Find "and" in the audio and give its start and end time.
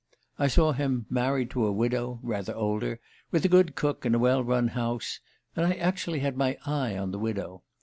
4.03-4.15, 5.55-5.63